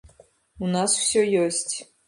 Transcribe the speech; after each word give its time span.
У 0.63 0.71
нас 0.77 0.95
усё 1.03 1.25
ёсць. 1.45 1.73